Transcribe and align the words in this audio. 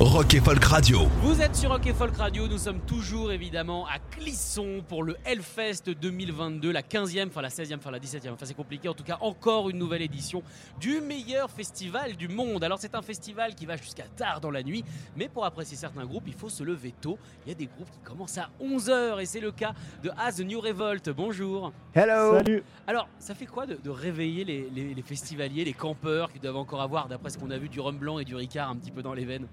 Rock 0.00 0.34
et 0.34 0.40
Folk 0.40 0.62
Radio. 0.64 1.00
Vous 1.22 1.40
êtes 1.40 1.56
sur 1.56 1.70
Rock 1.70 1.84
et 1.88 1.92
Folk 1.92 2.16
Radio, 2.16 2.46
nous 2.46 2.58
sommes 2.58 2.78
toujours 2.80 3.32
évidemment 3.32 3.84
à 3.86 3.98
Clisson 4.12 4.84
pour 4.88 5.02
le 5.02 5.16
Hellfest 5.24 5.90
2022, 6.00 6.70
la 6.70 6.82
15e, 6.82 7.26
enfin 7.26 7.42
la 7.42 7.48
16e, 7.48 7.78
enfin 7.78 7.90
la 7.90 7.98
17e, 7.98 8.30
enfin 8.32 8.46
c'est 8.46 8.54
compliqué, 8.54 8.88
en 8.88 8.94
tout 8.94 9.02
cas 9.02 9.18
encore 9.20 9.68
une 9.70 9.76
nouvelle 9.78 10.02
édition 10.02 10.44
du 10.78 11.00
meilleur 11.00 11.50
festival 11.50 12.14
du 12.14 12.28
monde. 12.28 12.62
Alors 12.62 12.78
c'est 12.78 12.94
un 12.94 13.02
festival 13.02 13.56
qui 13.56 13.66
va 13.66 13.76
jusqu'à 13.76 14.04
tard 14.16 14.40
dans 14.40 14.52
la 14.52 14.62
nuit, 14.62 14.84
mais 15.16 15.28
pour 15.28 15.44
apprécier 15.44 15.76
certains 15.76 16.04
groupes, 16.06 16.24
il 16.28 16.34
faut 16.34 16.48
se 16.48 16.62
lever 16.62 16.94
tôt. 17.00 17.18
Il 17.44 17.48
y 17.48 17.52
a 17.52 17.56
des 17.56 17.66
groupes 17.66 17.90
qui 17.90 17.98
commencent 18.04 18.38
à 18.38 18.50
11h 18.62 19.20
et 19.20 19.26
c'est 19.26 19.40
le 19.40 19.50
cas 19.50 19.72
de 20.04 20.10
As 20.16 20.36
the 20.36 20.40
New 20.44 20.60
Revolt. 20.60 21.10
Bonjour. 21.10 21.72
Hello 21.94 22.34
Salut. 22.36 22.62
Alors 22.86 23.08
ça 23.18 23.34
fait 23.34 23.46
quoi 23.46 23.66
de, 23.66 23.74
de 23.82 23.90
réveiller 23.90 24.44
les, 24.44 24.68
les- 24.72 24.94
les 24.94 25.02
festivaliers, 25.02 25.64
les 25.64 25.72
campeurs 25.72 26.32
qui 26.32 26.38
doivent 26.38 26.56
encore 26.56 26.82
avoir, 26.82 27.08
d'après 27.08 27.30
ce 27.30 27.38
qu'on 27.38 27.50
a 27.50 27.58
vu, 27.58 27.68
du 27.68 27.80
rhum 27.80 27.98
blanc 27.98 28.20
et 28.20 28.24
du 28.24 28.36
ricard 28.36 28.70
un 28.70 28.76
petit 28.76 28.92
peu 28.92 29.02
dans 29.02 29.14
les 29.14 29.24
veines? 29.24 29.48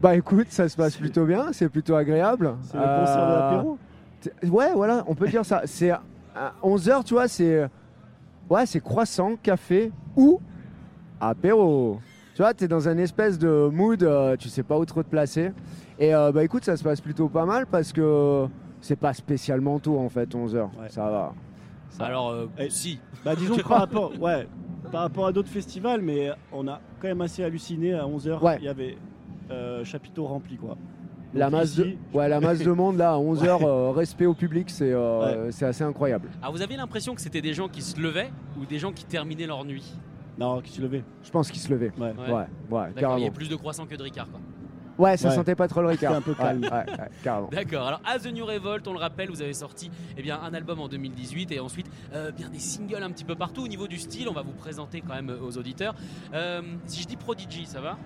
Bah 0.00 0.16
écoute, 0.16 0.46
ça 0.50 0.68
se 0.68 0.76
passe 0.76 0.96
plutôt 0.96 1.26
bien, 1.26 1.52
c'est 1.52 1.68
plutôt 1.68 1.94
agréable. 1.94 2.54
C'est 2.62 2.76
le 2.78 2.82
concert 2.82 3.16
de 3.16 3.32
Euh, 3.32 3.38
l'apéro. 3.50 3.78
Ouais, 4.56 4.72
voilà, 4.74 5.04
on 5.06 5.14
peut 5.14 5.28
dire 5.28 5.44
ça. 5.44 5.62
C'est 5.66 5.90
à 5.90 6.00
11h, 6.62 7.04
tu 7.04 7.14
vois, 7.14 7.28
c'est 7.28 7.68
ouais, 8.48 8.66
c'est 8.66 8.80
croissant, 8.80 9.36
café 9.42 9.92
ou 10.16 10.40
apéro. 11.20 12.00
Tu 12.34 12.42
vois, 12.42 12.54
tu 12.54 12.64
es 12.64 12.68
dans 12.68 12.88
un 12.88 12.96
espèce 12.98 13.38
de 13.38 13.68
mood, 13.70 14.02
euh, 14.02 14.36
tu 14.36 14.48
sais 14.48 14.62
pas 14.62 14.78
où 14.78 14.84
trop 14.86 15.02
te 15.02 15.08
placer. 15.10 15.52
Et 15.98 16.14
euh, 16.14 16.32
bah 16.32 16.44
écoute, 16.44 16.64
ça 16.64 16.76
se 16.76 16.82
passe 16.82 17.00
plutôt 17.02 17.28
pas 17.28 17.44
mal 17.44 17.66
parce 17.66 17.92
que 17.92 18.46
c'est 18.80 18.96
pas 18.96 19.12
spécialement 19.12 19.78
tôt 19.78 19.98
en 19.98 20.08
fait, 20.08 20.34
11h. 20.34 20.56
Ouais. 20.80 20.88
Ça 20.88 21.10
va. 21.10 21.32
Ça- 21.90 22.04
Alors 22.06 22.30
euh, 22.30 22.46
Et- 22.58 22.70
si, 22.70 22.98
Bah 23.24 23.34
disons 23.36 23.56
que 23.58 23.62
par 23.68 23.80
rapport, 23.80 24.12
ouais, 24.18 24.46
par 24.90 25.02
rapport 25.02 25.26
à 25.26 25.32
d'autres 25.32 25.50
festivals, 25.50 26.00
mais 26.00 26.30
on 26.52 26.66
a 26.68 26.80
quand 27.02 27.08
même 27.08 27.20
assez 27.20 27.44
halluciné 27.44 27.92
à 27.92 28.06
11h. 28.06 28.42
Ouais. 28.42 28.56
Il 28.60 28.64
y 28.64 28.68
avait 28.68 28.96
euh, 29.50 29.84
chapiteau 29.84 30.24
rempli 30.26 30.56
quoi. 30.56 30.76
la 31.34 31.50
masse 31.50 31.72
ici, 31.72 31.80
de 32.12 32.16
ouais, 32.16 32.28
la 32.28 32.40
masse 32.40 32.58
de 32.60 32.70
monde 32.72 32.96
là 32.96 33.12
à 33.12 33.16
11h 33.18 33.92
respect 33.94 34.26
au 34.26 34.34
public, 34.34 34.70
c'est 34.70 34.92
euh, 34.92 35.50
c'est 35.50 35.66
assez 35.66 35.84
incroyable. 35.84 36.28
Alors 36.42 36.52
vous 36.54 36.62
aviez 36.62 36.76
l'impression 36.76 37.14
que 37.14 37.20
c'était 37.20 37.42
des 37.42 37.54
gens 37.54 37.68
qui 37.68 37.82
se 37.82 38.00
levaient 38.00 38.30
ou 38.60 38.66
des 38.66 38.78
gens 38.78 38.92
qui 38.92 39.04
terminaient 39.04 39.46
leur 39.46 39.64
nuit? 39.64 39.92
Non, 40.38 40.60
qui 40.60 40.72
se 40.72 40.80
levait. 40.80 41.04
Je 41.22 41.30
pense 41.30 41.50
qu'il 41.50 41.60
se 41.60 41.68
levait. 41.70 41.92
Ouais. 41.98 42.12
Ouais. 42.30 42.46
D'accord, 42.70 42.86
il 42.88 42.92
y 42.92 43.00
carrément. 43.00 43.26
a 43.26 43.30
plus 43.30 43.48
de 43.48 43.56
croissants 43.56 43.86
que 43.86 43.94
de 43.94 44.02
Ricard 44.02 44.30
quoi. 44.30 44.40
Ouais, 44.98 45.16
ça 45.16 45.28
Ouais. 45.30 45.34
sentait 45.34 45.54
pas 45.54 45.66
trop 45.66 45.80
le 45.80 45.88
Ricard. 45.88 46.14
C'était 46.16 46.30
un 46.30 46.34
peu 46.34 46.42
Ouais, 46.42 46.46
calme. 46.46 46.62
ouais, 46.62 46.70
ouais, 46.92 47.08
carrément. 47.22 47.48
D'accord, 47.52 47.86
alors 47.86 48.00
As 48.04 48.18
the 48.18 48.32
New 48.32 48.44
Revolt, 48.44 48.86
on 48.86 48.92
le 48.92 48.98
rappelle, 48.98 49.30
vous 49.30 49.40
avez 49.40 49.54
sorti 49.54 49.90
eh 50.18 50.22
bien, 50.22 50.38
un 50.42 50.52
album 50.52 50.78
en 50.80 50.88
2018 50.88 51.52
et 51.52 51.60
ensuite 51.60 51.90
euh, 52.14 52.32
bien 52.32 52.50
des 52.50 52.58
singles 52.58 53.02
un 53.02 53.10
petit 53.10 53.24
peu 53.24 53.34
partout. 53.34 53.62
Au 53.62 53.68
niveau 53.68 53.86
du 53.86 53.96
style, 53.98 54.28
on 54.28 54.34
va 54.34 54.42
vous 54.42 54.52
présenter 54.52 55.00
quand 55.00 55.14
même 55.14 55.30
euh, 55.30 55.40
aux 55.42 55.56
auditeurs. 55.56 55.94
Euh, 56.34 56.60
si 56.84 57.00
je 57.02 57.06
dis 57.08 57.16
Prodigy, 57.16 57.64
ça 57.64 57.80
va? 57.80 57.96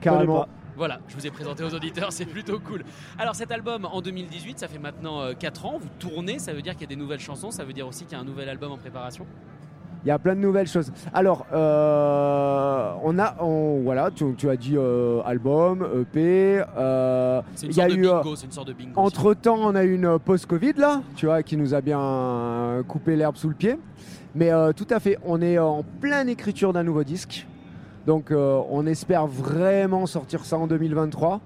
Carrément. 0.00 0.46
Voilà, 0.76 1.00
je 1.08 1.16
vous 1.16 1.26
ai 1.26 1.30
présenté 1.30 1.64
aux 1.64 1.74
auditeurs, 1.74 2.12
c'est 2.12 2.24
plutôt 2.24 2.60
cool. 2.60 2.84
Alors 3.18 3.34
cet 3.34 3.50
album 3.50 3.84
en 3.84 4.00
2018, 4.00 4.58
ça 4.60 4.68
fait 4.68 4.78
maintenant 4.78 5.34
4 5.36 5.66
ans, 5.66 5.78
vous 5.80 5.88
tournez, 5.98 6.38
ça 6.38 6.52
veut 6.52 6.62
dire 6.62 6.74
qu'il 6.74 6.82
y 6.82 6.84
a 6.92 6.94
des 6.94 6.96
nouvelles 7.00 7.18
chansons, 7.18 7.50
ça 7.50 7.64
veut 7.64 7.72
dire 7.72 7.86
aussi 7.88 8.04
qu'il 8.04 8.16
y 8.16 8.20
a 8.20 8.22
un 8.22 8.26
nouvel 8.26 8.48
album 8.48 8.70
en 8.72 8.76
préparation? 8.78 9.26
Il 10.04 10.08
y 10.08 10.12
a 10.12 10.18
plein 10.20 10.36
de 10.36 10.40
nouvelles 10.40 10.68
choses. 10.68 10.92
Alors, 11.12 11.44
euh, 11.52 12.92
on 13.02 13.18
a, 13.18 13.34
on- 13.42 13.80
voilà, 13.82 14.10
tu, 14.14 14.24
tu 14.36 14.48
as 14.48 14.56
dit 14.56 14.74
euh, 14.76 15.20
album, 15.24 15.82
EP. 16.02 16.62
euh, 16.76 17.42
C'est 17.56 17.66
une 17.66 17.72
il 17.72 17.76
y 17.76 17.80
a 17.80 17.88
sorte 17.88 17.96
de 17.96 18.02
eu, 18.02 18.06
euh, 18.08 18.14
bingo, 18.18 18.36
c'est 18.36 18.46
une 18.46 18.52
sorte 18.52 18.68
de 18.68 18.72
bingo. 18.74 18.92
entre 19.00 19.34
temps, 19.34 19.58
on 19.60 19.74
a 19.74 19.82
eu 19.82 19.94
une 19.96 20.18
post-Covid 20.20 20.74
là, 20.76 21.02
tu 21.16 21.26
vois, 21.26 21.42
qui 21.42 21.56
nous 21.56 21.74
a 21.74 21.80
bien 21.80 22.00
euh, 22.00 22.82
coupé 22.84 23.16
l'herbe 23.16 23.36
sous 23.36 23.48
le 23.48 23.54
pied. 23.56 23.76
Mais 24.36 24.52
euh, 24.52 24.72
tout 24.72 24.86
à 24.90 25.00
fait, 25.00 25.18
on 25.26 25.42
est 25.42 25.58
en 25.58 25.82
pleine 26.00 26.28
écriture 26.28 26.72
d'un 26.72 26.84
nouveau 26.84 27.02
disque. 27.02 27.46
Donc, 28.08 28.30
euh, 28.30 28.62
on 28.70 28.86
espère 28.86 29.26
vraiment 29.26 30.06
sortir 30.06 30.42
ça 30.46 30.56
en 30.56 30.66
2023. 30.66 31.42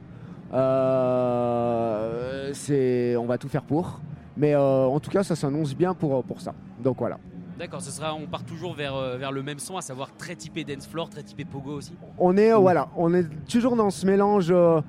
Euh, 0.55 2.51
c'est, 2.55 3.17
on 3.17 3.27
va 3.27 3.37
tout 3.37 3.49
faire 3.49 3.65
pour. 3.65 3.99
Mais 4.37 4.55
euh, 4.55 4.85
en 4.85 5.01
tout 5.01 5.11
cas, 5.11 5.25
ça 5.25 5.35
s'annonce 5.35 5.75
bien 5.75 5.93
pour, 5.93 6.23
pour 6.23 6.41
ça. 6.41 6.55
Donc 6.81 6.99
voilà. 6.99 7.19
D'accord, 7.59 7.83
ce 7.83 7.91
sera, 7.91 8.15
on 8.15 8.29
part 8.29 8.45
toujours 8.45 8.75
vers, 8.75 8.95
vers 9.19 9.33
le 9.33 9.43
même 9.43 9.59
son, 9.59 9.77
à 9.77 9.81
savoir 9.81 10.17
très 10.17 10.37
typé 10.37 10.63
dance 10.63 10.87
floor, 10.87 11.11
très 11.11 11.25
typé 11.25 11.45
pogo 11.45 11.73
aussi. 11.73 11.95
On 12.17 12.37
est, 12.37 12.53
voilà, 12.53 12.91
on 12.97 13.13
est 13.13 13.27
toujours 13.49 13.75
dans 13.75 13.91
ce 13.91 14.07
mélange 14.07 14.53
euh, 14.53 14.81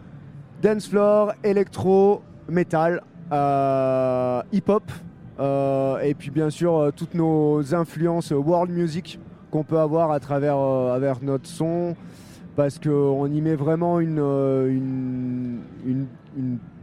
dance 0.62 0.88
floor, 0.88 1.34
électro, 1.44 2.22
metal, 2.48 3.02
euh, 3.32 4.44
hip-hop, 4.52 4.92
euh, 5.40 5.98
et 6.02 6.14
puis 6.14 6.30
bien 6.30 6.52
sûr 6.52 6.92
toutes 6.96 7.16
nos 7.16 7.74
influences 7.74 8.30
world 8.30 8.70
music 8.70 9.20
qu'on 9.54 9.64
peut 9.64 9.78
avoir 9.78 10.10
à 10.10 10.20
travers, 10.20 10.58
euh, 10.58 10.96
avec 10.96 11.22
notre 11.22 11.46
son, 11.48 11.96
parce 12.56 12.80
qu'on 12.80 13.28
y 13.28 13.40
met 13.40 13.54
vraiment 13.54 14.00
une, 14.00 14.18
euh, 14.20 14.80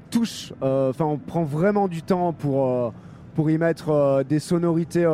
touche, 0.08 0.52
euh, 0.62 0.90
enfin 0.90 1.04
on 1.04 1.18
prend 1.18 1.42
vraiment 1.42 1.88
du 1.88 2.02
temps 2.02 2.32
pour... 2.32 2.92
y 3.50 3.58
mettre 3.58 4.22
des 4.28 4.38
sonorités 4.38 5.06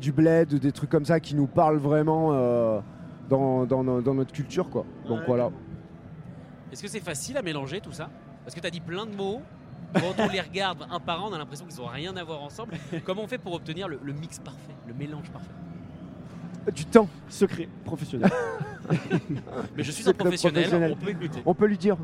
du 0.00 0.12
bled, 0.12 0.54
des 0.54 0.72
trucs 0.72 0.88
comme 0.88 1.04
ça 1.04 1.20
qui 1.20 1.34
nous 1.34 1.46
parlent 1.46 1.76
vraiment 1.76 2.32
dans, 3.28 3.66
dans 3.66 3.82
no- 3.84 4.00
dans 4.00 4.14
notre 4.14 4.32
culture. 4.32 4.70
Quoi. 4.70 4.84
Donc 5.08 5.20
voilà. 5.26 5.50
Est-ce 6.72 6.82
que 6.82 6.88
c'est 6.88 7.00
facile 7.00 7.36
à 7.36 7.42
mélanger 7.42 7.80
tout 7.80 7.92
ça? 7.92 8.08
Parce 8.44 8.54
que 8.54 8.60
tu 8.60 8.66
as 8.66 8.70
dit 8.70 8.80
plein 8.80 9.04
de 9.06 9.14
mots. 9.14 9.40
Quand 9.92 10.14
on 10.24 10.28
les 10.28 10.40
regarde 10.40 10.86
un 10.90 11.00
par 11.00 11.20
un, 11.20 11.30
on 11.30 11.34
a 11.34 11.38
l'impression 11.38 11.66
qu'ils 11.66 11.80
n'ont 11.80 11.88
rien 11.88 12.16
à 12.16 12.24
voir 12.24 12.42
ensemble. 12.42 12.74
Comment 13.04 13.24
on 13.24 13.26
fait 13.26 13.38
pour 13.38 13.54
obtenir 13.54 13.88
le 13.88 14.12
mix 14.12 14.38
parfait, 14.38 14.76
le 14.86 14.94
mélange 14.94 15.30
parfait? 15.30 15.50
Du 16.74 16.84
temps, 16.84 17.08
Secret 17.28 17.68
professionnel. 17.84 18.30
Mais 19.76 19.82
je 19.82 19.90
suis 19.90 20.08
un 20.08 20.12
que 20.12 20.18
professionnel, 20.18 20.64
professionnel. 20.64 20.96
on 21.00 21.04
peut 21.04 21.10
écouter. 21.10 21.42
on 21.46 21.54
peut 21.54 21.66
lui 21.66 21.78
dire. 21.78 21.96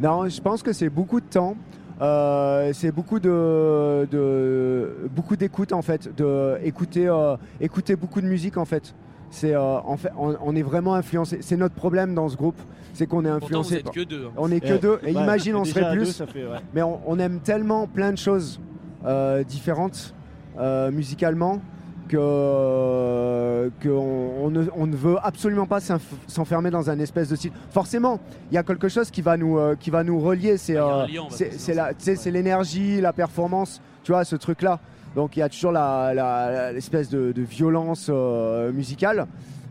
Non, 0.00 0.28
je 0.28 0.40
pense 0.40 0.62
que 0.62 0.72
c'est 0.72 0.88
beaucoup 0.90 1.20
de 1.20 1.26
temps. 1.26 1.56
Euh, 2.00 2.70
c'est 2.74 2.92
beaucoup 2.92 3.18
de, 3.18 4.06
de- 4.10 5.08
beaucoup 5.14 5.36
d'écoute 5.36 5.72
en 5.72 5.82
fait, 5.82 6.14
de 6.16 6.56
écouter, 6.62 7.08
euh, 7.08 7.36
écouter 7.60 7.96
beaucoup 7.96 8.20
de 8.20 8.26
musique 8.26 8.56
en 8.56 8.64
fait. 8.64 8.94
C'est 9.30 9.52
euh, 9.54 9.60
en 9.80 9.96
fait, 9.96 10.10
on, 10.16 10.36
on 10.40 10.54
est 10.54 10.62
vraiment 10.62 10.94
influencé. 10.94 11.38
C'est 11.40 11.56
notre 11.56 11.74
problème 11.74 12.14
dans 12.14 12.28
ce 12.28 12.36
groupe, 12.36 12.58
c'est 12.94 13.06
qu'on 13.06 13.24
est 13.24 13.30
Pourtant, 13.40 13.62
vous 13.62 13.74
influencé. 13.74 13.74
êtes 13.76 13.90
que 13.90 14.04
deux. 14.04 14.26
hein. 14.26 14.32
On 14.36 14.50
est 14.52 14.60
que 14.60 14.74
Eh, 14.74 14.78
deux. 14.78 15.00
Et 15.04 15.10
imagine, 15.12 15.56
on 15.56 15.64
serait 15.64 15.90
deux, 15.94 16.02
plus. 16.02 16.12
ça 16.12 16.26
fait, 16.26 16.44
ouais. 16.46 16.58
Mais 16.72 16.82
on, 16.82 17.00
on 17.06 17.18
aime 17.18 17.40
tellement 17.40 17.86
plein 17.88 18.12
de 18.12 18.18
choses 18.18 18.60
euh, 19.04 19.42
différentes 19.44 20.14
euh, 20.58 20.90
musicalement 20.92 21.60
que, 22.08 23.70
que 23.80 23.88
on, 23.88 24.50
ne, 24.50 24.64
on 24.74 24.86
ne 24.86 24.96
veut 24.96 25.16
absolument 25.22 25.66
pas 25.66 25.78
s'enf- 25.78 26.00
s'enfermer 26.26 26.70
dans 26.70 26.90
un 26.90 26.98
espèce 26.98 27.28
de 27.28 27.36
style. 27.36 27.52
Forcément, 27.70 28.20
il 28.50 28.54
y 28.54 28.58
a 28.58 28.62
quelque 28.62 28.88
chose 28.88 29.10
qui 29.10 29.22
va 29.22 29.36
nous, 29.36 29.58
euh, 29.58 29.76
qui 29.78 29.90
va 29.90 30.04
nous 30.04 30.18
relier. 30.20 30.56
C'est 30.56 30.76
euh, 30.76 31.04
c'est- 31.30 32.30
l'énergie, 32.30 33.00
la 33.00 33.12
performance, 33.12 33.80
tu 34.04 34.12
vois, 34.12 34.24
ce 34.24 34.36
truc-là. 34.36 34.78
Donc 35.14 35.36
il 35.36 35.40
y 35.40 35.42
a 35.42 35.48
toujours 35.48 35.72
l'espèce 35.72 37.08
de, 37.08 37.32
de 37.32 37.42
violence 37.42 38.08
euh, 38.10 38.70
musicale. 38.72 39.26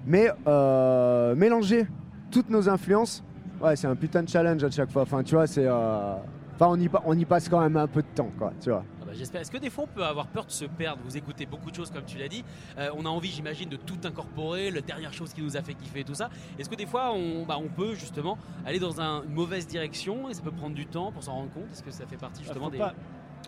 Mais 0.06 0.30
euh, 0.48 1.36
mélanger 1.36 1.86
toutes 2.32 2.50
nos 2.50 2.70
influences, 2.70 3.24
ouais, 3.62 3.76
c'est 3.76 3.88
un 3.88 3.96
putain 3.96 4.24
de 4.24 4.30
challenge 4.30 4.64
à 4.64 4.70
chaque 4.70 4.90
fois. 4.92 5.02
Enfin, 5.04 5.22
tu 5.24 5.36
vois, 5.36 5.48
c'est. 5.48 5.68
Enfin, 5.70 6.68
on 6.72 6.80
y, 6.80 6.90
on 7.06 7.18
y 7.18 7.26
passe 7.26 7.50
quand 7.50 7.60
même 7.62 7.78
un 7.78 7.88
peu 7.88 8.02
de 8.02 8.08
temps, 8.16 8.30
quoi, 8.40 8.52
tu 8.62 8.70
vois. 8.70 8.84
Ah 9.08 9.12
bah, 9.12 9.14
J'espère. 9.16 9.42
Est-ce 9.42 9.52
que 9.52 9.58
des 9.58 9.70
fois 9.70 9.86
on 9.86 9.88
peut 9.96 10.04
avoir 10.04 10.28
peur 10.28 10.46
de 10.46 10.52
se 10.52 10.66
perdre? 10.66 11.02
Vous 11.06 11.16
écoutez 11.18 11.46
beaucoup 11.46 11.72
de 11.72 11.76
choses 11.76 11.92
comme 11.92 12.04
tu 12.06 12.18
l'as 12.18 12.28
dit. 12.28 12.44
Euh, 12.78 12.90
on 12.98 13.06
a 13.06 13.10
envie, 13.10 13.30
j'imagine, 13.30 13.70
de 13.70 13.78
tout 13.78 13.98
incorporer, 14.04 14.70
la 14.72 14.82
dernière 14.82 15.14
chose 15.14 15.34
qui 15.34 15.42
nous 15.42 15.56
a 15.58 15.62
fait 15.62 15.74
kiffer, 15.74 16.04
tout 16.04 16.14
ça. 16.16 16.30
Est-ce 16.60 16.70
que 16.70 16.76
des 16.76 16.86
fois 16.86 17.12
on, 17.14 17.46
bah, 17.46 17.58
on 17.60 17.68
peut 17.70 17.94
justement 17.96 18.38
aller 18.66 18.80
dans 18.80 19.00
un- 19.02 19.24
une 19.24 19.34
mauvaise 19.34 19.66
direction 19.68 20.30
et 20.30 20.34
ça 20.34 20.42
peut 20.42 20.52
prendre 20.52 20.76
du 20.76 20.86
temps 20.86 21.12
pour 21.12 21.24
s'en 21.24 21.34
rendre 21.34 21.52
compte? 21.52 21.72
Est-ce 21.72 21.84
que 21.84 21.92
ça 21.92 22.06
fait 22.06 22.18
partie 22.18 22.44
justement 22.44 22.66
faut 22.66 22.72
des. 22.72 22.78
pas, 22.78 22.94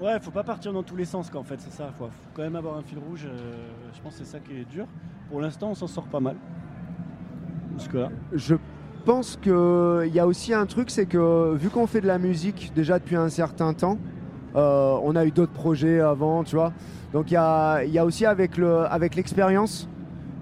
ouais, 0.02 0.20
faut 0.20 0.32
pas 0.32 0.44
partir 0.44 0.72
dans 0.74 0.84
tous 0.84 0.96
les 0.96 1.06
sens 1.06 1.30
qu'en 1.30 1.44
fait, 1.44 1.60
c'est 1.60 1.74
ça. 1.74 1.92
Faut, 1.98 2.06
faut 2.06 2.12
quand 2.34 2.44
même 2.44 2.56
avoir 2.56 2.78
un 2.78 2.84
fil 2.84 2.98
rouge. 3.00 3.26
euh, 3.26 3.68
je 3.94 4.02
pense 4.02 4.14
que 4.18 4.24
c'est 4.24 4.32
ça 4.32 4.40
qui 4.40 4.54
est 4.54 4.66
dur. 4.66 4.88
Pour 5.30 5.42
l'instant, 5.42 5.70
on 5.72 5.76
s'en 5.76 5.88
sort 5.88 6.06
pas 6.08 6.20
mal. 6.20 6.36
Jusque 7.78 7.94
là. 7.94 8.10
Je 8.34 8.56
pense 9.06 9.38
qu'il 9.38 10.14
y 10.14 10.20
a 10.20 10.28
aussi 10.28 10.54
un 10.54 10.66
truc, 10.66 10.90
c'est 10.90 11.06
que 11.06 11.54
vu 11.56 11.70
qu'on 11.70 11.88
fait 11.88 12.02
de 12.02 12.08
la 12.08 12.18
musique 12.18 12.72
déjà 12.76 13.00
depuis 13.00 13.16
un 13.16 13.30
certain 13.30 13.74
temps, 13.74 13.98
euh, 13.98 14.19
on 14.56 15.16
a 15.16 15.26
eu 15.26 15.32
d'autres 15.32 15.52
projets 15.54 16.00
avant, 16.00 16.44
tu 16.44 16.56
vois. 16.56 16.72
Donc 17.14 17.32
il 17.32 17.34
y 17.34 17.38
a, 17.38 17.84
il 17.84 17.92
y 17.92 18.00
a 18.00 18.06
aussi 18.06 18.26
avec 18.26 18.58
le- 18.58 18.86
avec 18.86 19.16
l'expérience, 19.16 19.88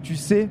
tu 0.03 0.15
sais 0.15 0.49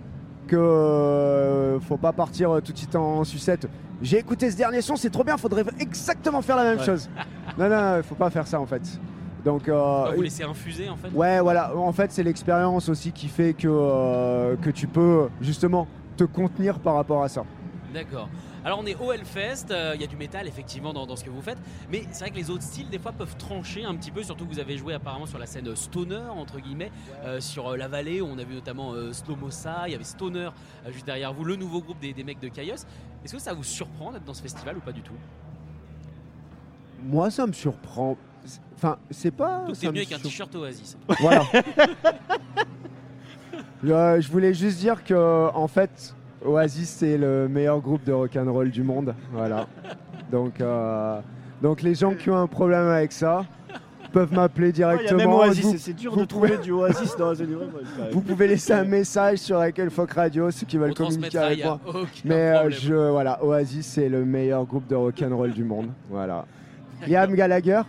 que 0.49 0.57
euh, 0.57 1.81
faut 1.81 1.97
pas 1.97 2.13
partir 2.13 2.51
euh, 2.55 2.61
tout 2.61 2.73
de 2.73 2.79
suite 2.79 2.95
en 2.97 3.25
sucette. 3.25 3.69
J'ai 4.03 4.19
écouté 4.19 4.51
ce 4.51 4.57
dernier 4.57 4.81
son, 4.83 4.97
c'est 4.97 5.11
trop 5.11 5.25
bien, 5.25 5.37
faudrait 5.37 5.65
exactement 5.81 6.43
faire 6.43 6.57
la 6.57 6.65
même 6.65 6.79
Ouais. 6.79 6.85
chose. 6.85 7.09
non, 7.59 7.69
non, 7.69 8.01
faut 8.03 8.15
pas 8.15 8.31
faire 8.31 8.47
ça 8.47 8.61
en 8.61 8.67
fait. 8.67 8.83
Donc, 9.45 9.69
euh, 9.69 10.13
vous 10.15 10.23
laisser 10.23 10.43
infuser 10.43 10.89
en 10.89 10.97
fait. 10.97 11.09
ouais, 11.15 11.41
voilà. 11.41 11.75
En 11.77 11.93
fait, 11.93 12.11
c'est 12.13 12.23
l'expérience 12.25 12.89
aussi 12.89 13.13
qui 13.13 13.29
fait 13.29 13.53
que, 13.55 13.69
euh, 13.71 14.57
que 14.57 14.71
tu 14.71 14.87
peux 14.89 15.29
justement 15.41 15.87
te 16.17 16.25
contenir 16.25 16.79
par 16.81 16.95
rapport 16.95 17.23
à 17.23 17.29
ça. 17.29 17.45
D'accord. 17.95 18.29
Alors 18.67 18.81
on 18.81 18.87
est 18.87 18.97
au 18.97 19.13
Hellfest, 19.13 19.71
euh, 19.71 19.93
il 19.95 20.01
y 20.01 20.05
a 20.05 20.09
du 20.09 20.17
métal 20.17 20.49
effectivement 20.49 20.93
dans, 20.93 21.07
dans 21.07 21.15
ce 21.15 21.23
que 21.23 21.31
vous 21.31 21.41
faites, 21.41 21.59
mais 21.89 22.03
c'est 22.11 22.25
vrai 22.25 22.31
que 22.33 22.37
les 22.37 22.51
autres 22.51 22.65
styles 22.65 22.89
des 22.91 22.99
fois 22.99 23.13
peuvent 23.13 23.37
trancher 23.37 23.85
un 23.85 23.95
petit 23.95 24.11
peu, 24.11 24.25
surtout 24.25 24.45
que 24.45 24.53
vous 24.53 24.59
avez 24.59 24.77
joué 24.77 24.93
apparemment 24.93 25.27
sur 25.27 25.39
la 25.39 25.47
scène 25.47 25.77
stoner 25.77 26.25
entre 26.31 26.59
guillemets, 26.59 26.91
euh, 27.23 27.41
sur 27.41 27.69
euh, 27.69 27.77
la 27.77 27.87
vallée 27.87 28.21
où 28.21 28.27
on 28.27 28.37
a 28.39 28.43
vu 28.43 28.55
notamment 28.55 28.93
Slomosa, 29.13 29.85
il 29.87 29.93
y 29.93 29.95
avait 29.95 30.03
Stoner 30.03 30.51
juste 30.91 31.07
derrière 31.07 31.33
vous, 31.33 31.45
le 31.45 31.55
nouveau 31.55 31.81
groupe 31.81 32.01
des, 32.01 32.13
des 32.13 32.25
mecs 32.25 32.41
de 32.41 32.49
Chaos. 32.49 32.75
Est-ce 33.25 33.35
que 33.35 33.39
ça 33.39 33.55
vous 33.55 33.63
surprend 33.63 34.11
d'être 34.11 34.25
dans 34.25 34.35
ce 34.35 34.43
festival 34.43 34.79
ou 34.79 34.81
pas 34.81 34.91
du 34.91 35.03
tout? 35.03 35.15
Moi, 37.05 37.31
ça 37.31 37.47
me 37.47 37.53
surprend. 37.53 38.17
Enfin, 38.75 38.99
c'est 39.13 39.31
pas. 39.31 39.67
Donc 39.69 39.79
t'es 39.79 39.87
venu 39.87 40.01
me 40.01 40.05
avec 40.07 40.13
un 40.13 40.19
t-shirt 40.19 40.53
Oasis. 40.57 40.97
Voilà. 41.21 41.45
Je 44.21 44.29
voulais 44.29 44.55
juste 44.55 44.79
dire 44.81 45.05
que 45.05 45.51
en 45.55 45.69
fait, 45.69 46.17
Oasis 46.47 46.89
c'est 46.91 47.19
le 47.19 47.49
meilleur 47.49 47.81
groupe 47.81 48.05
de 48.05 48.13
rock'n'roll 48.13 48.71
du 48.71 48.83
monde. 48.83 49.15
Voilà. 49.33 49.67
Donc, 50.31 50.61
euh, 50.61 51.21
donc 51.63 51.83
les 51.83 51.95
gens 51.95 52.15
qui 52.15 52.31
ont 52.31 52.37
un 52.37 52.47
problème 52.47 52.89
avec 52.89 53.13
ça 53.13 53.45
peuvent 54.13 54.33
m'appeler 54.33 54.69
Ouais, 54.69 54.73
Il 54.77 54.79
y 54.81 54.83
a 54.85 54.95
directement. 54.95 55.19
même 55.19 55.31
Oasis, 55.49 55.65
vous, 55.65 55.77
c'est- 55.79 55.93
dur 55.93 56.15
vous 56.15 56.21
de 56.21 56.25
trouver 56.25 56.57
du 56.59 56.73
Oasis 56.73 57.17
dans 57.17 57.33
New 57.35 57.59
même. 57.59 57.69
vous 58.13 58.21
pouvez 58.23 58.47
laisser 58.47 58.73
un 58.73 58.85
message 58.85 59.39
sur 59.39 59.63
Ekel 59.63 59.91
Folk 59.91 60.13
Radio 60.13 60.51
ceux 60.51 60.67
qui 60.67 60.79
veulent 60.79 60.93
On 60.93 60.95
communiquer 60.95 61.39
avec 61.39 61.65
moi. 61.65 61.79
Mais 62.25 62.35
euh, 62.35 62.71
je 62.71 62.95
voilà, 62.95 63.45
Oasis 63.45 63.87
c'est 63.87 64.09
le 64.09 64.25
meilleur 64.25 64.65
groupe 64.65 64.87
de 64.87 64.95
rock'n'roll 64.95 65.53
du 65.53 65.65
monde. 65.65 65.89
Voilà. 66.09 66.45
Liam 67.07 67.35
Gallagher, 67.35 67.83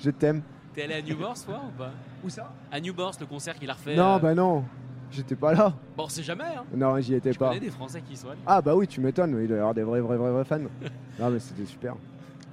je 0.00 0.10
t'aime. 0.10 0.42
T'es 0.74 0.84
allé 0.84 0.94
à 0.94 1.02
Newbors 1.02 1.34
toi 1.44 1.60
ou 1.68 1.78
pas? 1.78 1.90
Où 2.24 2.28
ça? 2.28 2.52
À 2.70 2.80
Newbors, 2.80 3.12
le 3.20 3.26
concert 3.26 3.54
qu'il 3.58 3.70
a 3.70 3.74
refait. 3.74 3.94
Non, 3.96 4.16
euh, 4.16 4.18
bah 4.18 4.34
non, 4.34 4.64
j'étais 5.10 5.34
pas 5.36 5.52
là. 5.54 5.72
Bon, 5.96 6.06
c'est 6.08 6.22
jamais, 6.22 6.44
hein. 6.44 6.64
Non, 6.74 6.98
j'y 7.00 7.14
étais 7.14 7.32
Je 7.32 7.38
pas. 7.38 7.48
connais 7.48 7.60
des 7.60 7.70
Français 7.70 8.02
qui 8.06 8.14
y 8.14 8.16
sont 8.16 8.28
allés. 8.28 8.38
Ah 8.46 8.60
bah 8.62 8.74
oui, 8.74 8.86
tu 8.86 9.00
m'étonnes, 9.00 9.36
il 9.40 9.46
doit 9.48 9.56
y 9.56 9.60
avoir 9.60 9.74
des 9.74 9.82
vrais, 9.82 10.00
vrais, 10.00 10.16
vrais, 10.16 10.30
vrais 10.30 10.44
fans. 10.44 10.58
non 11.18 11.30
mais 11.30 11.38
c'était 11.38 11.66
super. 11.66 11.94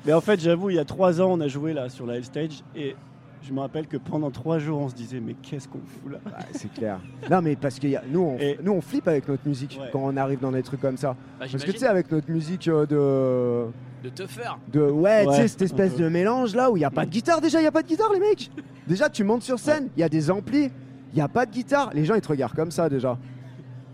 Mais 0.06 0.13
en 0.13 0.21
fait, 0.21 0.39
j'avoue, 0.39 0.69
il 0.69 0.75
y 0.75 0.80
a 0.80 0.86
trois 0.86 1.19
ans, 1.21 1.31
on 1.31 1.42
a 1.42 1.48
joué 1.48 1.74
là 1.74 1.89
sur 1.89 2.06
la 2.06 2.15
Hell 2.18 2.25
Stage 2.25 2.63
et 2.75 2.95
je 3.44 3.54
me 3.54 3.59
rappelle 3.59 3.88
que 3.88 3.98
pendant 3.98 4.31
trois 4.31 4.57
jours, 4.59 4.80
on 4.80 4.89
se 4.89 4.95
disait, 4.95 5.19
mais 5.19 5.33
qu'est-ce 5.42 5.68
qu'on 5.68 5.80
fout 5.80 6.12
là? 6.12 6.19
Ouais, 6.25 6.31
c'est 6.54 6.71
clair. 6.74 7.00
Non 7.30 7.42
mais 7.42 7.56
parce 7.56 7.80
que 7.80 7.88
y 7.88 7.95
a- 7.95 8.04
nous, 8.09 8.21
on, 8.21 8.38
Et- 8.38 8.57
nous 8.63 8.71
on 8.74 8.81
flippe 8.81 9.07
avec 9.07 9.27
notre 9.27 9.48
musique 9.48 9.77
Ouais. 9.80 9.89
quand 9.92 10.01
on 10.04 10.15
arrive 10.18 10.39
dans 10.39 10.51
des 10.51 10.63
trucs 10.63 10.81
comme 10.81 10.98
ça. 10.98 11.09
Bah, 11.09 11.15
Parce 11.39 11.51
que 11.51 11.57
tu 11.57 11.62
j'imagine, 11.65 11.80
sais 11.80 11.88
avec 11.88 12.12
notre 12.12 12.30
musique 12.31 12.68
euh, 12.68 12.86
de... 12.86 14.07
de 14.09 14.09
te 14.13 14.27
faire. 14.27 14.57
de 14.71 14.81
ouais, 14.81 15.24
tu 15.24 15.30
Ouais, 15.30 15.36
sais 15.36 15.48
cette 15.48 15.62
espèce 15.63 15.94
un 15.94 15.98
peu. 15.98 16.04
de 16.04 16.09
mélange 16.09 16.56
là 16.56 16.71
où 16.71 16.77
il 16.77 16.81
y 16.81 16.86
a 16.86 16.92
pas 16.92 17.06
de 17.06 17.12
guitare 17.12 17.39
déjà, 17.42 17.59
il 17.62 17.63
y 17.63 17.68
a 17.68 17.71
pas 17.71 17.83
de 17.83 17.88
guitare 17.88 18.12
les 18.13 18.19
mecs. 18.19 18.51
Déjà 18.88 19.09
tu 19.09 19.24
montes 19.25 19.44
sur 19.44 19.59
scène, 19.59 19.89
il 19.98 20.00
y 20.00 20.04
a 20.04 20.09
des 20.09 20.31
amplis, 20.31 20.69
il 21.13 21.18
y 21.18 21.21
a 21.21 21.27
pas 21.27 21.45
de 21.45 21.51
guitare, 21.51 21.92
les 21.94 22.06
gens 22.06 22.15
ils 22.15 22.21
te 22.21 22.27
regardent 22.27 22.54
comme 22.56 22.71
ça 22.71 22.89
déjà. 22.89 23.18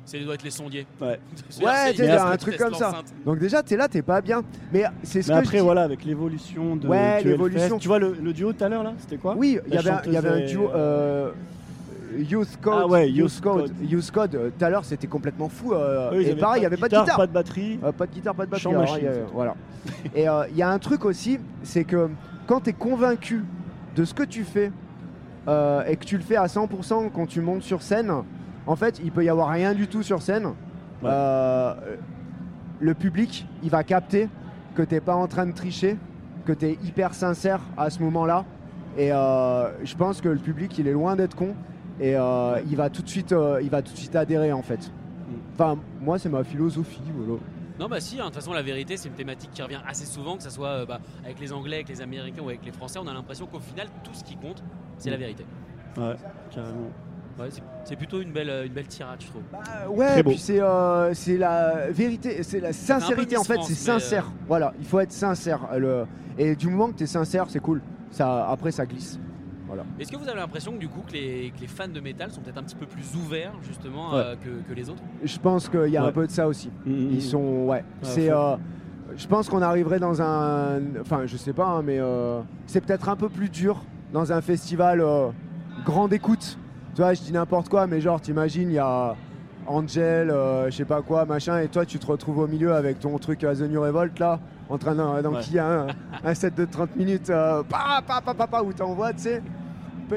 C'est 0.06 0.20
doit 0.20 0.34
être 0.34 0.44
les 0.44 0.50
sondiers. 0.52 0.86
Ouais. 1.00 1.18
C'est- 1.50 1.64
Ouais, 1.64 1.72
c'est- 1.86 1.92
tu 1.92 1.98
sais, 2.00 2.06
il 2.08 2.12
un 2.12 2.36
truc 2.38 2.58
comme 2.58 2.74
ça. 2.74 2.94
Donc 3.26 3.40
déjà 3.40 3.64
t'es 3.64 3.78
là, 3.78 3.88
t'es 3.88 4.02
pas 4.02 4.20
bien. 4.22 4.42
Mais 4.74 4.84
c'est 5.04 5.22
ce 5.22 5.30
Mais 5.30 5.36
que 5.36 5.40
après, 5.44 5.58
je 5.58 5.62
dis. 5.62 5.66
voilà, 5.66 5.84
avec 5.84 6.04
l'évolution 6.04 6.76
de 6.76 6.88
Ouais, 6.90 7.24
l'évolution. 7.24 7.80
Tu 7.80 7.88
vois 7.88 8.00
le, 8.00 8.14
le 8.22 8.34
duo 8.34 8.52
tout 8.52 8.64
à 8.64 8.68
l'heure 8.70 8.84
là 8.84 8.94
C'était 9.00 9.18
quoi? 9.18 9.34
Oui, 9.38 9.60
il 9.68 9.74
y 9.74 9.78
avait 9.78 9.90
un- 9.92 10.02
il 10.06 10.12
y 10.12 10.18
avait 10.18 10.28
un 10.30 10.34
chanteuse 10.40 10.52
duo 10.52 10.64
et- 10.66 10.72
euh, 10.76 11.32
Youth 12.18 12.58
Code. 12.62 12.74
Ah 12.84 12.88
ouais, 12.88 13.10
Youth 13.10 13.18
Youth 13.34 13.42
Code. 13.42 13.62
Code. 13.62 13.90
Youth 13.92 14.12
Code, 14.12 14.36
euh, 14.36 14.50
tout 14.58 14.66
à 14.66 14.70
l'heure 14.70 14.86
c'était 14.86 15.08
complètement 15.08 15.50
fou. 15.50 15.74
euh, 15.74 16.12
et 16.20 16.36
pareil, 16.36 16.58
il 16.60 16.62
n'y 16.62 16.66
avait 16.68 16.78
pas 16.78 16.90
de 16.90 16.96
guitare. 17.00 17.18
Pas 17.18 17.28
de 17.28 17.32
batterie. 17.32 17.80
Euh, 17.84 17.92
pas 17.92 18.06
de 18.06 18.12
guitare, 18.12 18.36
pas 18.36 18.46
de 18.46 18.52
batterie. 18.52 18.70
Alors, 18.70 18.82
machine, 18.82 18.98
il 19.02 19.06
y 19.06 19.08
a- 19.08 19.26
voilà. 19.34 19.56
Et 20.14 20.28
euh, 20.30 20.44
il 20.52 20.58
y 20.58 20.62
a 20.62 20.70
un 20.70 20.80
truc 20.80 21.06
aussi, 21.06 21.40
c'est 21.64 21.86
que 21.86 22.10
quand 22.46 22.60
tu 22.62 22.70
es 22.72 22.74
convaincu 22.74 23.44
de 23.96 24.04
ce 24.06 24.14
que 24.14 24.24
tu 24.24 24.44
fais 24.44 24.72
euh, 25.48 25.84
et 25.86 25.96
que 25.96 26.06
tu 26.06 26.18
le 26.18 26.24
fais 26.24 26.36
à 26.36 26.46
100% 26.46 27.10
quand 27.14 27.26
tu 27.26 27.42
montes 27.42 27.64
sur 27.64 27.82
scène, 27.82 28.12
en 28.66 28.76
fait, 28.76 29.00
il 29.04 29.12
peut 29.12 29.24
y 29.24 29.30
avoir 29.30 29.50
rien 29.50 29.74
du 29.74 29.88
tout 29.88 30.04
sur 30.04 30.22
scène. 30.22 30.46
Ouais. 30.46 31.10
Euh, 31.12 31.74
le 32.80 32.94
public, 32.94 33.48
il 33.62 33.70
va 33.70 33.84
capter 33.84 34.30
que 34.76 34.82
t'es 34.82 35.02
pas 35.02 35.16
en 35.16 35.28
train 35.28 35.46
de 35.46 35.52
tricher, 35.52 35.98
que 36.46 36.54
tu 36.54 36.66
es 36.66 36.78
hyper 36.84 37.14
sincère 37.14 37.60
à 37.78 37.90
ce 37.90 38.02
moment-là. 38.04 38.46
Et 38.98 39.12
euh, 39.12 39.70
je 39.84 39.96
pense 39.96 40.22
que 40.22 40.30
le 40.30 40.40
public, 40.40 40.78
il 40.78 40.88
est 40.88 40.94
loin 40.94 41.16
d'être 41.16 41.36
con. 41.36 41.56
Et 42.00 42.14
il, 42.14 42.76
va 42.76 42.90
tout 42.90 43.04
de 43.04 43.08
suite, 43.08 43.36
il 43.62 43.70
va 43.70 43.82
tout 43.84 43.94
de 43.94 43.98
suite 43.98 44.16
adhérer 44.16 44.52
en 44.52 44.64
fait. 44.64 44.92
Enfin, 45.54 45.78
moi, 46.02 46.18
c'est 46.18 46.28
ma 46.30 46.44
philosophie. 46.44 47.02
Voilà. 47.16 47.40
Non, 47.80 47.88
bah 47.88 48.00
si, 48.00 48.16
hein, 48.20 48.24
de 48.24 48.28
toute 48.28 48.36
façon, 48.36 48.54
la 48.54 48.62
vérité, 48.62 48.98
c'est 48.98 49.10
une 49.10 49.16
thématique 49.16 49.50
qui 49.52 49.62
revient 49.62 49.80
assez 49.88 50.06
souvent, 50.06 50.38
que 50.38 50.44
ce 50.44 50.50
soit 50.52 50.68
euh, 50.68 50.86
bah, 50.86 51.00
avec 51.26 51.40
les 51.40 51.52
Anglais, 51.52 51.78
avec 51.78 51.90
les 51.90 52.02
Américains 52.02 52.42
ou 52.44 52.50
avec 52.50 52.64
les 52.66 52.72
Français. 52.72 53.00
On 53.02 53.08
a 53.08 53.14
l'impression 53.14 53.48
qu'au 53.48 53.60
final, 53.60 53.88
tout 54.04 54.14
ce 54.14 54.24
qui 54.24 54.36
compte, 54.36 54.64
c'est 54.98 55.10
la 55.10 55.18
vérité. 55.18 55.46
Ouais, 55.98 56.16
carrément. 56.54 56.90
Ouais, 57.40 57.50
c'est- 57.84 57.96
plutôt 57.96 58.22
une 58.22 58.32
belle, 58.32 58.50
euh, 58.50 58.66
une 58.68 58.74
belle 58.74 58.86
tirade, 58.88 59.20
je 59.20 59.26
trouve. 59.28 59.42
Bah, 59.52 59.60
ouais, 59.90 60.06
Très 60.08 60.22
beau. 60.24 60.30
puis 60.32 60.40
c'est 60.40 60.62
euh, 60.62 61.16
c'est 61.16 61.38
la 61.38 61.90
vérité, 61.90 62.44
c'est 62.44 62.60
la 62.60 62.74
sincérité 62.74 63.38
en 63.38 63.44
fait, 63.44 63.58
c'est 63.64 63.74
sincère. 63.74 64.32
Voilà, 64.48 64.72
il 64.80 64.86
faut 64.86 65.00
être 65.00 65.12
sincère. 65.12 65.62
Le... 65.78 66.06
Et 66.38 66.56
du 66.56 66.68
moment 66.70 66.90
que 66.92 66.98
tu 66.98 67.04
es 67.06 67.08
sincère, 67.08 67.46
c'est 67.50 67.60
cool. 67.60 67.82
Ça, 68.12 68.48
après, 68.50 68.72
ça 68.72 68.86
glisse. 68.86 69.20
Est-ce 70.00 70.12
que 70.12 70.18
vous 70.18 70.28
avez 70.28 70.40
l'impression 70.40 70.72
que 70.74 70.78
du 70.78 70.88
coup, 70.90 71.02
que 71.08 71.14
les, 71.14 71.52
que 71.56 71.62
les 71.62 71.68
fans 71.68 71.88
de 71.88 72.00
métal 72.00 72.32
sont 72.32 72.42
peut-être 72.42 72.58
un 72.58 72.64
petit 72.64 72.76
peu 72.76 72.86
plus 72.86 73.16
ouverts, 73.16 73.54
justement, 73.62 74.12
Ouais. 74.12 74.18
euh, 74.18 74.36
que, 74.36 74.70
que 74.70 74.74
les 74.76 74.90
autres? 74.90 75.02
Je 75.24 75.38
pense 75.40 75.70
qu'il 75.70 75.88
y 75.90 75.98
a 75.98 76.04
un 76.04 76.12
peu 76.12 76.26
de 76.28 76.32
ça 76.32 76.48
aussi. 76.48 76.70
Mhm. 76.86 77.10
Ils 77.12 77.22
sont, 77.22 77.66
ouais. 77.68 77.84
c'est, 78.02 78.30
faut- 78.30 78.36
euh, 78.36 78.56
je 79.16 79.28
pense 79.28 79.50
qu'on 79.50 79.62
arriverait 79.62 80.00
dans 80.00 80.22
un, 80.22 80.80
enfin, 81.02 81.22
je 81.26 81.38
sais 81.38 81.54
pas, 81.54 81.68
hein, 81.68 81.82
mais 81.84 82.00
euh, 82.00 82.42
c'est 82.66 82.82
peut-être 82.82 83.10
un 83.10 83.16
peu 83.16 83.30
plus 83.30 83.50
dur 83.50 83.84
dans 84.12 84.32
un 84.32 84.42
festival 84.42 85.02
euh, 85.02 85.30
grande 85.86 86.14
écoute. 86.14 86.58
Tu 86.96 87.02
vois, 87.02 87.14
je 87.14 87.22
dis 87.22 87.32
n'importe 87.32 87.70
quoi, 87.70 87.88
mais 87.88 88.00
genre, 88.02 88.22
t'imagines, 88.22 88.70
il 88.70 88.76
y 88.76 88.80
a 88.80 89.16
Angel, 89.66 90.30
euh, 90.30 90.70
je 90.70 90.76
sais 90.78 90.86
pas 90.86 91.02
quoi, 91.02 91.26
machin, 91.26 91.60
et 91.60 91.68
toi, 91.70 91.86
tu 91.86 91.98
te 91.98 92.06
retrouves 92.06 92.40
au 92.40 92.48
milieu 92.48 92.74
avec 92.74 93.00
ton 93.00 93.18
truc 93.18 93.44
à 93.46 93.56
The 93.56 93.62
New 93.62 93.82
Revolt 93.82 94.20
là, 94.20 94.40
en 94.70 94.78
train 94.78 94.94
d'en- 94.94 95.22
d'enquiller 95.22 95.60
un, 95.62 95.88
un 96.24 96.34
set 96.34 96.56
de 96.56 96.66
30 96.66 96.96
minutes, 96.98 97.30
euh, 97.30 97.64
pa, 97.64 98.02
pa, 98.06 98.20
pa, 98.22 98.34
pa, 98.34 98.46
pa, 98.48 98.62
où 98.62 98.74
t'envoies, 98.74 99.14
tu 99.14 99.20
sais. 99.20 99.42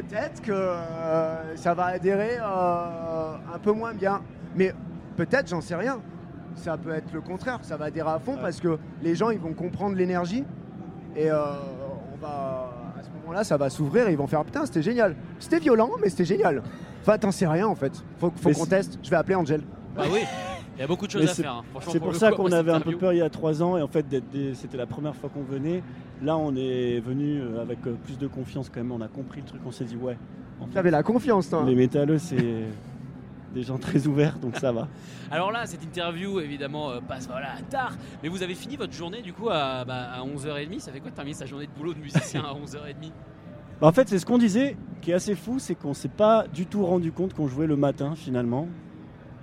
Peut-être 0.01 0.43
que 0.43 0.53
euh, 0.53 1.57
ça 1.57 1.73
va 1.75 1.87
adhérer 1.87 2.37
euh, 2.39 3.35
un 3.55 3.59
peu 3.59 3.73
moins 3.73 3.95
bien. 3.95 4.21
Mais 4.55 4.75
peut-être, 5.17 5.49
j'en 5.49 5.61
sais 5.61 5.75
rien. 5.75 6.01
Ça 6.55 6.77
peut 6.77 6.93
être 6.93 7.13
le 7.13 7.21
contraire, 7.21 7.59
ça 7.63 7.77
va 7.77 7.87
adhérer 7.87 8.11
à 8.11 8.19
fond 8.19 8.35
Ouais. 8.35 8.41
parce 8.43 8.61
que 8.61 8.79
les 9.03 9.15
gens 9.15 9.29
ils 9.31 9.39
vont 9.39 9.53
comprendre 9.53 9.95
l'énergie 9.97 10.43
et 11.15 11.31
euh, 11.31 11.37
on 12.15 12.17
va 12.19 12.73
à 12.99 13.03
ce 13.03 13.09
moment-là 13.21 13.45
ça 13.45 13.59
va 13.59 13.69
s'ouvrir 13.69 14.09
et 14.09 14.13
ils 14.13 14.17
vont 14.17 14.27
faire 14.27 14.43
putain 14.45 14.65
c'était 14.65 14.81
génial. 14.83 15.17
C'était 15.39 15.59
violent 15.59 15.91
mais 16.01 16.09
c'était 16.09 16.25
génial. 16.25 16.63
Enfin 17.03 17.19
t'en 17.19 17.31
sais 17.31 17.47
rien 17.47 17.67
en 17.69 17.75
fait. 17.75 17.93
Faut, 18.19 18.33
faut 18.37 18.51
qu'on 18.51 18.65
c'est- 18.65 18.71
test. 18.71 18.99
Je 19.03 19.11
vais 19.11 19.17
appeler 19.17 19.35
Angel. 19.35 19.61
Bah 19.95 20.05
oui, 20.11 20.21
il 20.77 20.81
y 20.81 20.83
a 20.83 20.87
beaucoup 20.87 21.07
de 21.07 21.11
choses 21.11 21.25
Mais 21.25 21.31
à 21.31 21.35
faire. 21.35 21.53
hein. 21.53 21.63
C'est 21.91 21.99
pour 21.99 22.09
pour 22.09 22.17
ça 22.17 22.33
qu'on 22.33 22.51
avait 22.53 22.73
un 22.73 22.81
peu 22.81 22.97
peur 22.97 23.13
il 23.13 23.19
y 23.19 23.23
a 23.23 23.29
trois 23.31 23.63
ans 23.63 23.77
et 23.77 23.83
en 23.83 23.89
fait 23.89 24.07
c'était 24.55 24.79
la 24.79 24.87
première 24.87 25.15
fois 25.15 25.29
qu'on 25.29 25.43
venait. 25.43 25.83
Là 26.23 26.37
on 26.37 26.55
est 26.57 27.01
venu 27.01 27.41
euh, 27.41 27.61
avec 27.63 27.79
euh, 27.87 27.95
plus 28.05 28.19
de 28.19 28.27
confiance 28.27 28.71
quand 28.73 28.81
même. 28.81 28.93
On 28.93 29.01
a 29.01 29.09
compris 29.09 29.41
le 29.41 29.47
truc. 29.47 29.61
On 29.67 29.71
s'est 29.71 29.85
dit 29.85 29.97
ouais. 29.97 30.17
En 30.61 30.67
fait, 30.67 30.73
T'avais 30.73 30.91
la 30.91 31.03
confiance 31.03 31.51
toi. 31.51 31.65
les 31.67 31.75
métalleux 31.75 32.19
c'est 32.19 32.37
des 33.55 33.63
gens 33.63 33.79
très 33.79 34.07
ouverts 34.07 34.39
donc 34.39 34.57
ça 34.57 34.73
va. 34.73 34.89
Alors 35.31 35.51
là, 35.51 35.67
cette 35.67 35.83
interview, 35.83 36.41
évidemment, 36.41 36.91
euh, 36.91 37.01
passe 37.07 37.27
voilà, 37.27 37.49
tard. 37.69 37.93
Mais 38.23 38.29
vous 38.29 38.43
avez 38.43 38.55
fini 38.55 38.77
votre 38.77 38.93
journée, 38.93 39.23
du 39.23 39.33
coup, 39.33 39.49
à, 39.51 39.85
bah, 39.85 40.09
à 40.15 40.21
11h30. 40.23 40.79
Ça 40.79 40.93
fait 40.93 41.01
quoi 41.01 41.11
de 41.11 41.17
terminer 41.17 41.35
sa 41.35 41.47
journée 41.47 41.67
de 41.67 41.73
boulot 41.73 41.93
de 41.95 41.99
musicien 41.99 42.43
à 42.45 42.53
11h30 42.55 43.11
Bah, 43.81 43.89
en 43.89 43.93
fait 43.93 44.09
c'est 44.09 44.19
ce 44.19 44.25
qu'on 44.25 44.39
disait 44.39 44.75
qui 45.03 45.11
est 45.11 45.15
assez 45.15 45.35
fou 45.35 45.59
c'est 45.59 45.75
qu'on 45.75 45.93
s'est 45.93 46.09
pas 46.09 46.47
du 46.55 46.65
tout 46.65 46.87
rendu 46.87 47.13
compte 47.13 47.35
qu'on 47.35 47.47
jouait 47.47 47.67
le 47.67 47.77
matin 47.77 48.15
finalement. 48.17 48.69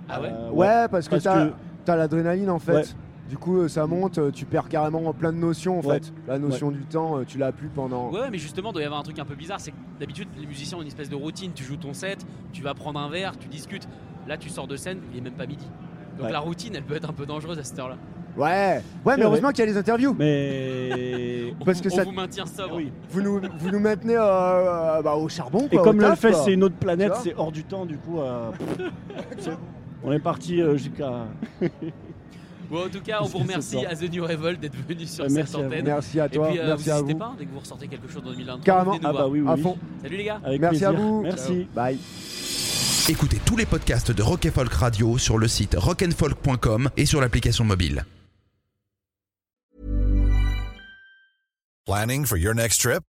Ah 0.08 0.20
ouais? 0.20 0.30
Euh, 0.32 0.50
ouais, 0.50 0.88
parce 0.90 1.06
que 1.06 1.10
Parce 1.12 1.22
t'as 1.22 1.46
que- 1.46 1.52
t'as 1.84 1.94
l'adrénaline 1.96 2.50
en 2.50 2.58
fait. 2.58 2.72
Ouais. 2.72 2.84
Du 3.28 3.38
coup 3.38 3.58
euh, 3.58 3.68
ça 3.68 3.86
monte, 3.86 4.18
euh, 4.18 4.30
tu 4.30 4.44
perds 4.44 4.68
carrément 4.68 5.12
plein 5.14 5.32
de 5.32 5.38
notions 5.38 5.78
en 5.80 5.82
Ouais. 5.82 5.94
fait. 6.00 6.12
La 6.28 6.38
notion 6.38 6.70
du 6.70 6.80
temps, 6.84 7.18
euh, 7.18 7.24
tu 7.26 7.38
l'as 7.38 7.52
plus 7.52 7.68
pendant. 7.68 8.10
Ouais, 8.10 8.28
mais 8.30 8.38
justement, 8.38 8.70
il 8.70 8.74
doit 8.74 8.82
y 8.82 8.84
avoir 8.84 9.00
un 9.00 9.04
truc 9.04 9.18
un 9.18 9.24
peu 9.24 9.34
bizarre. 9.34 9.60
C'est 9.60 9.70
que 9.70 9.76
d'habitude, 9.98 10.28
les 10.38 10.46
musiciens 10.46 10.76
ont 10.78 10.82
une 10.82 10.88
espèce 10.88 11.08
de 11.08 11.16
routine. 11.16 11.52
Tu 11.54 11.64
joues 11.64 11.76
ton 11.78 11.94
set, 11.94 12.24
tu 12.52 12.62
vas 12.62 12.74
prendre 12.74 13.00
un 13.00 13.08
verre, 13.08 13.38
tu 13.38 13.48
discutes. 13.48 13.88
Là, 14.28 14.36
tu 14.36 14.50
sors 14.50 14.66
de 14.66 14.76
scène, 14.76 14.98
il 15.12 15.18
est 15.18 15.22
même 15.22 15.32
pas 15.34 15.46
midi. 15.46 15.66
Donc 16.18 16.26
Ouais. 16.26 16.32
la 16.32 16.38
routine, 16.40 16.74
elle 16.76 16.84
peut 16.84 16.94
être 16.96 17.08
un 17.08 17.12
peu 17.14 17.24
dangereuse 17.26 17.58
à 17.58 17.64
cette 17.64 17.78
heure-là. 17.78 17.96
Ouais, 18.36 18.82
ouais, 19.06 19.16
mais 19.16 19.22
heureusement 19.24 19.50
qu'il 19.50 19.60
y 19.60 19.62
a 19.62 19.66
les 19.66 19.76
interviews. 19.76 20.14
Mais 20.18 21.54
Parce 21.64 21.80
que 21.80 21.88
on 21.88 21.96
ça- 21.96 22.04
vous 22.04 22.12
maintient 22.12 22.46
sobre. 22.46 22.76
oui. 22.76 22.92
Vous 23.10 23.22
nous, 23.22 23.40
vous 23.58 23.70
nous 23.70 23.78
maintenez 23.80 24.16
euh, 24.18 25.02
bah, 25.02 25.14
au 25.14 25.28
charbon. 25.28 25.66
Et 25.70 25.76
quoi, 25.76 25.84
comme 25.84 25.98
au 26.00 26.08
le 26.08 26.14
fait 26.16 26.32
c'est 26.34 26.52
une 26.52 26.64
autre 26.64 26.74
planète, 26.76 27.12
c'est 27.22 27.34
hors 27.36 27.52
du 27.52 27.64
temps 27.64 27.86
du 27.86 27.96
coup. 27.96 28.18
euh, 28.20 28.50
on 30.04 30.12
est 30.12 30.18
parti 30.18 30.60
euh, 30.60 30.76
jusqu'à. 30.76 31.26
Bon, 32.70 32.86
en 32.86 32.88
tout 32.88 33.00
cas, 33.00 33.18
on 33.22 33.26
vous 33.26 33.38
remercie 33.38 33.84
à 33.86 33.94
The 33.94 34.10
New 34.10 34.24
Revolt 34.26 34.58
d'être 34.60 34.76
venu 34.88 35.06
sur 35.06 35.24
Euh, 35.24 35.28
cette 35.28 35.36
merci 35.36 35.54
à 35.56 35.58
vous. 35.58 35.64
antenne. 35.66 35.84
Merci 35.84 36.20
à 36.20 36.26
Et 36.26 36.30
toi, 36.30 36.48
puis, 36.48 36.58
euh, 36.58 36.66
merci 36.66 36.84
vous 36.84 36.90
à 36.90 36.94
n'hésitez 36.94 37.12
vous. 37.12 37.18
pas, 37.18 37.34
dès 37.38 37.44
que 37.46 37.50
vous 37.50 37.60
ressortez 37.60 37.88
quelque 37.88 38.08
chose 38.10 38.22
dans 38.22 38.30
2023, 38.30 38.64
Carrément. 38.64 38.98
Ah 39.04 39.12
bah 39.12 39.28
oui, 39.28 39.40
oui. 39.40 39.48
À 39.50 39.56
fond. 39.56 39.78
Salut 40.02 40.16
les 40.16 40.24
gars 40.24 40.40
Avec 40.44 40.60
Merci 40.60 40.84
à 40.84 40.92
vous. 40.92 41.22
Merci. 41.22 41.66
Bye. 41.74 41.98
Écoutez 43.08 43.38
tous 43.44 43.56
les 43.56 43.66
podcasts 43.66 44.10
de 44.12 44.22
Rock 44.22 44.46
and 44.46 44.52
Folk 44.52 44.72
Radio 44.72 45.18
sur 45.18 45.36
le 45.38 45.46
site 45.46 45.74
rockandfolk.com 45.78 46.88
et 46.96 47.04
sur 47.06 47.20
l'application 47.20 47.64
mobile. 47.64 48.04
Planning 51.86 52.24
for 52.24 52.38
your 52.38 52.54
next 52.54 52.80
trip? 52.80 53.02